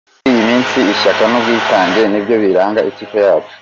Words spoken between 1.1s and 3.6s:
n’ubwitange nibyo biranga ikipe yacu.